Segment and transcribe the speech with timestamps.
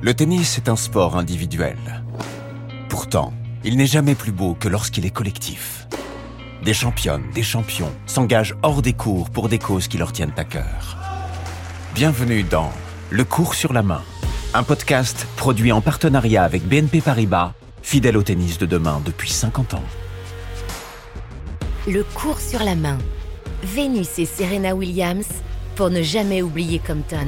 [0.00, 1.76] Le tennis est un sport individuel.
[2.88, 3.32] Pourtant,
[3.64, 5.88] il n'est jamais plus beau que lorsqu'il est collectif.
[6.64, 10.44] Des championnes, des champions s'engagent hors des cours pour des causes qui leur tiennent à
[10.44, 10.98] cœur.
[11.96, 12.70] Bienvenue dans
[13.10, 14.02] Le cours sur la main,
[14.54, 19.74] un podcast produit en partenariat avec BNP Paribas, fidèle au tennis de demain depuis 50
[19.74, 19.84] ans.
[21.88, 22.98] Le cours sur la main.
[23.64, 25.26] Vénus et Serena Williams
[25.74, 27.26] pour ne jamais oublier Compton.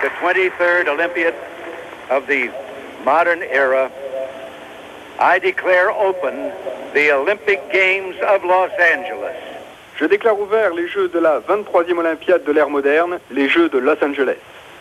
[0.00, 1.34] The 23rd Olympiad
[2.10, 2.50] of the
[3.04, 3.90] modern era,
[5.18, 6.52] I declare open
[6.94, 9.34] the Olympic Games of Los Angeles.
[9.96, 13.78] Je déclare ouvert les Jeux de la 23e Olympiade de l'ère moderne, les Jeux de
[13.78, 14.38] Los Angeles.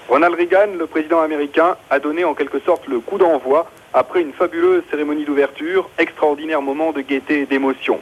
[0.07, 4.33] Ronald Reagan, le président américain, a donné en quelque sorte le coup d'envoi après une
[4.33, 7.99] fabuleuse cérémonie d'ouverture, extraordinaire moment de gaieté et d'émotion.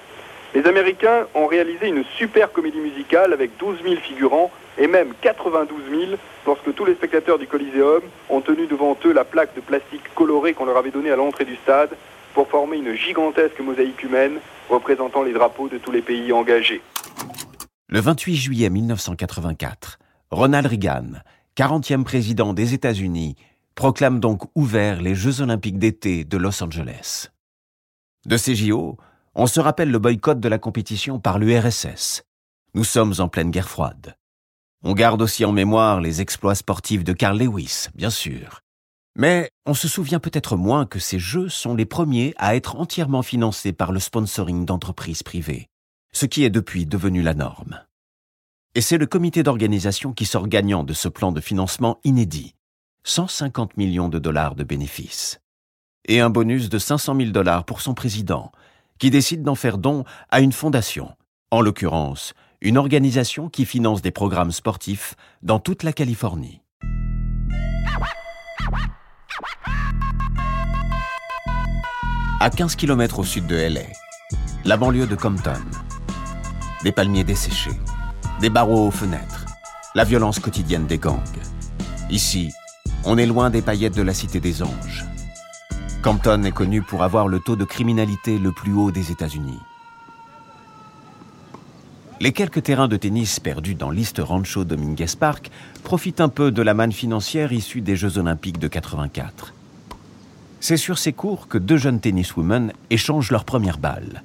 [0.55, 5.77] Les Américains ont réalisé une super comédie musicale avec 12 000 figurants et même 92
[5.89, 6.11] 000
[6.47, 10.53] lorsque tous les spectateurs du Coliseum ont tenu devant eux la plaque de plastique colorée
[10.53, 11.89] qu'on leur avait donnée à l'entrée du stade
[12.33, 14.39] pour former une gigantesque mosaïque humaine
[14.69, 16.81] représentant les drapeaux de tous les pays engagés.
[17.89, 19.99] Le 28 juillet 1984,
[20.31, 21.19] Ronald Reagan,
[21.57, 23.35] 40e président des États-Unis,
[23.75, 27.27] proclame donc ouvert les Jeux olympiques d'été de Los Angeles.
[28.25, 28.97] De ces JO,
[29.35, 32.23] on se rappelle le boycott de la compétition par l'URSS.
[32.73, 34.15] Nous sommes en pleine guerre froide.
[34.83, 38.61] On garde aussi en mémoire les exploits sportifs de Carl Lewis, bien sûr.
[39.17, 43.23] Mais on se souvient peut-être moins que ces Jeux sont les premiers à être entièrement
[43.23, 45.67] financés par le sponsoring d'entreprises privées,
[46.13, 47.81] ce qui est depuis devenu la norme.
[48.73, 52.55] Et c'est le comité d'organisation qui sort gagnant de ce plan de financement inédit.
[53.05, 55.39] 150 millions de dollars de bénéfices.
[56.07, 58.51] Et un bonus de 500 000 dollars pour son président,
[58.99, 61.15] qui décide d'en faire don à une fondation,
[61.51, 66.61] en l'occurrence une organisation qui finance des programmes sportifs dans toute la Californie.
[72.39, 73.81] À 15 km au sud de LA,
[74.65, 75.53] la banlieue de Compton.
[76.83, 77.79] Des palmiers desséchés,
[78.41, 79.45] des barreaux aux fenêtres,
[79.93, 81.21] la violence quotidienne des gangs.
[82.09, 82.51] Ici,
[83.03, 85.05] on est loin des paillettes de la Cité des Anges.
[86.05, 89.57] Compton est connu pour avoir le taux de criminalité le plus haut des États-Unis.
[92.21, 95.49] Les quelques terrains de tennis perdus dans l'East Rancho Dominguez Park
[95.83, 99.55] profitent un peu de la manne financière issue des Jeux Olympiques de 84.
[100.59, 104.21] C'est sur ces cours que deux jeunes tenniswomen échangent leur première balle.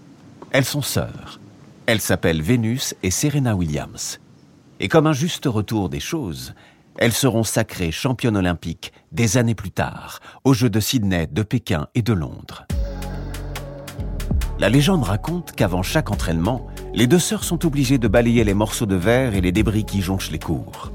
[0.51, 1.41] Elles sont sœurs.
[1.87, 4.21] Elles s'appellent Vénus et Serena Williams.
[4.81, 6.53] Et comme un juste retour des choses,
[6.99, 11.89] elles seront sacrées championnes olympiques des années plus tard, aux Jeux de Sydney, de Pékin
[11.95, 12.67] et de Londres.
[14.59, 18.87] La légende raconte qu'avant chaque entraînement, les deux sœurs sont obligées de balayer les morceaux
[18.87, 20.93] de verre et les débris qui jonchent les cours.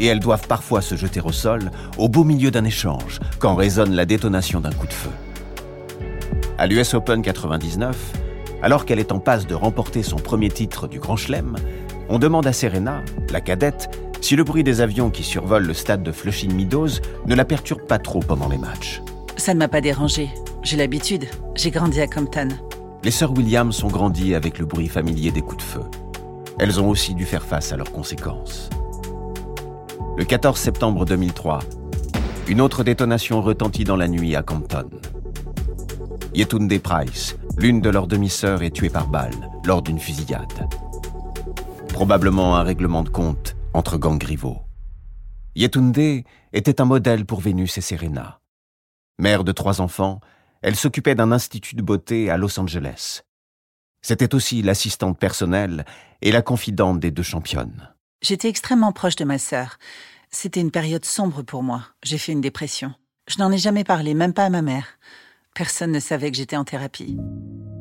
[0.00, 3.94] Et elles doivent parfois se jeter au sol au beau milieu d'un échange, quand résonne
[3.94, 5.10] la détonation d'un coup de feu.
[6.58, 7.96] À l'US Open 99,
[8.62, 11.56] alors qu'elle est en passe de remporter son premier titre du Grand Chelem,
[12.08, 13.88] on demande à Serena, la cadette,
[14.20, 17.82] si le bruit des avions qui survolent le stade de Flushing Meadows ne la perturbe
[17.82, 19.02] pas trop pendant les matchs.
[19.36, 20.28] Ça ne m'a pas dérangé.
[20.62, 21.26] J'ai l'habitude.
[21.54, 22.48] J'ai grandi à Compton.
[23.02, 25.82] Les sœurs Williams ont grandi avec le bruit familier des coups de feu.
[26.58, 28.68] Elles ont aussi dû faire face à leurs conséquences.
[30.18, 31.60] Le 14 septembre 2003,
[32.48, 34.90] une autre détonation retentit dans la nuit à Compton.
[36.34, 40.68] Yetunde Price, l'une de leurs demi-sœurs, est tuée par balle lors d'une fusillade.
[41.88, 44.62] Probablement un règlement de compte entre gangs rivaux.
[45.54, 48.40] Yetunde était un modèle pour Vénus et Serena.
[49.18, 50.20] Mère de trois enfants,
[50.62, 53.22] elle s'occupait d'un institut de beauté à Los Angeles.
[54.02, 55.84] C'était aussi l'assistante personnelle
[56.22, 57.90] et la confidente des deux championnes.
[58.22, 59.78] J'étais extrêmement proche de ma sœur.
[60.30, 61.84] C'était une période sombre pour moi.
[62.02, 62.94] J'ai fait une dépression.
[63.28, 64.86] Je n'en ai jamais parlé, même pas à ma mère.
[65.54, 67.18] Personne ne savait que j'étais en thérapie.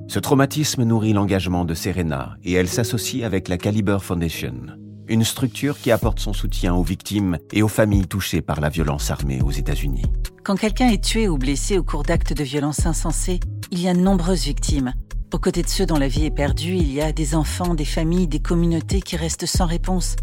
[0.07, 4.65] Ce traumatisme nourrit l'engagement de Serena et elle s'associe avec la Caliber Foundation,
[5.09, 9.11] une structure qui apporte son soutien aux victimes et aux familles touchées par la violence
[9.11, 10.05] armée aux États-Unis.
[10.43, 13.39] Quand quelqu'un est tué ou blessé au cours d'actes de violence insensés,
[13.71, 14.93] il y a de nombreuses victimes.
[15.33, 17.85] Aux côtés de ceux dont la vie est perdue, il y a des enfants, des
[17.85, 20.15] familles, des communautés qui restent sans réponse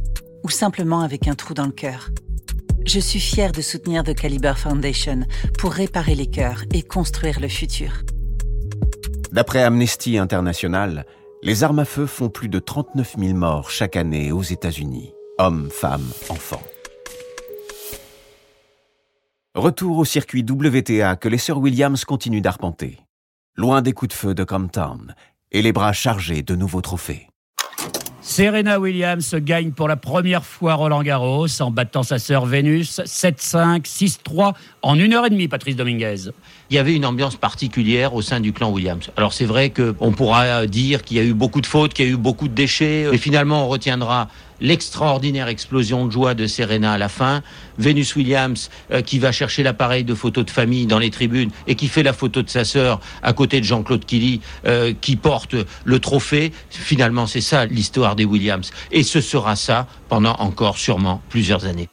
[0.42, 2.10] ou simplement avec un trou dans le cœur.
[2.86, 5.26] Je suis fière de soutenir The Caliber Foundation
[5.58, 7.90] pour réparer les cœurs et construire le futur.
[9.32, 11.04] D'après Amnesty International,
[11.46, 15.70] les armes à feu font plus de 39 000 morts chaque année aux États-Unis, hommes,
[15.70, 16.62] femmes, enfants.
[19.54, 22.98] Retour au circuit WTA que les sœurs Williams continuent d'arpenter,
[23.54, 25.06] loin des coups de feu de Compton
[25.52, 27.28] et les bras chargés de nouveaux trophées.
[28.28, 33.82] Serena Williams gagne pour la première fois Roland Garros en battant sa sœur Vénus 7-5,
[33.82, 34.52] 6-3
[34.82, 36.32] en une heure et demie, Patrice Dominguez.
[36.68, 39.12] Il y avait une ambiance particulière au sein du clan Williams.
[39.16, 42.08] Alors c'est vrai qu'on pourra dire qu'il y a eu beaucoup de fautes, qu'il y
[42.08, 44.26] a eu beaucoup de déchets, mais finalement on retiendra
[44.60, 47.42] l'extraordinaire explosion de joie de Serena à la fin,
[47.78, 51.74] Venus Williams euh, qui va chercher l'appareil de photo de famille dans les tribunes et
[51.74, 55.54] qui fait la photo de sa sœur à côté de Jean-Claude Killy euh, qui porte
[55.84, 56.52] le trophée.
[56.70, 58.70] Finalement, c'est ça l'histoire des Williams.
[58.90, 61.88] Et ce sera ça pendant encore sûrement plusieurs années.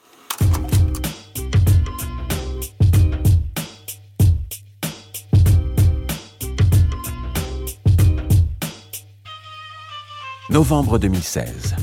[10.49, 11.75] Novembre 2016.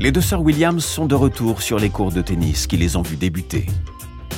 [0.00, 3.02] Les deux sœurs Williams sont de retour sur les cours de tennis qui les ont
[3.02, 3.66] vues débuter.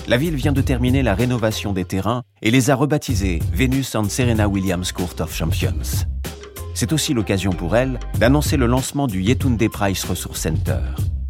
[0.07, 4.09] La ville vient de terminer la rénovation des terrains et les a rebaptisés Venus and
[4.09, 6.05] Serena Williams Court of Champions.
[6.75, 10.81] C'est aussi l'occasion pour elles d'annoncer le lancement du Yetunde Price Resource Center,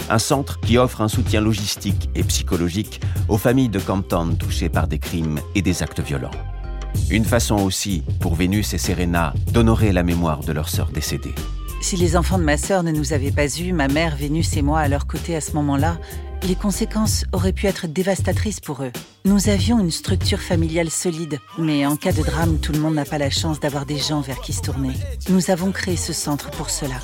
[0.09, 4.89] un centre qui offre un soutien logistique et psychologique aux familles de Campton touchées par
[4.89, 6.31] des crimes et des actes violents.
[7.11, 11.35] Une façon aussi pour Vénus et Serena d'honorer la mémoire de leur sœur décédée.
[11.81, 14.63] Si les enfants de ma sœur ne nous avaient pas eus, ma mère, Vénus et
[14.63, 15.99] moi à leur côté à ce moment-là,
[16.43, 18.93] les conséquences auraient pu être dévastatrices pour eux.
[19.25, 23.05] Nous avions une structure familiale solide, mais en cas de drame, tout le monde n'a
[23.07, 24.93] pas la chance d'avoir des gens vers qui se tourner.
[25.31, 26.97] Nous avons créé ce centre pour cela.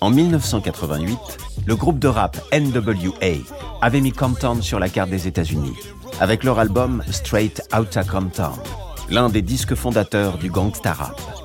[0.00, 1.18] En 1988,
[1.66, 3.42] le groupe de rap NWA
[3.80, 5.76] avait mis Compton sur la carte des États-Unis,
[6.20, 8.52] avec leur album Straight Outta Compton,
[9.10, 11.41] l'un des disques fondateurs du gangsta rap.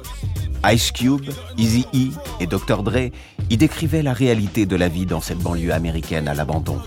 [0.65, 2.83] Ice Cube, Easy-E et Dr.
[2.83, 3.11] Dre
[3.49, 6.79] y décrivaient la réalité de la vie dans cette banlieue américaine à l'abandon.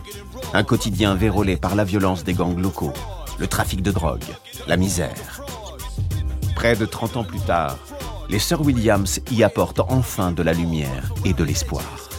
[0.53, 2.93] Un quotidien vérolé par la violence des gangs locaux,
[3.39, 4.25] le trafic de drogue,
[4.67, 5.43] la misère.
[6.55, 7.79] Près de 30 ans plus tard,
[8.29, 12.10] les sœurs Williams y apportent enfin de la lumière et de l'espoir.